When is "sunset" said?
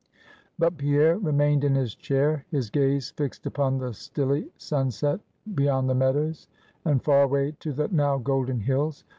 4.57-5.19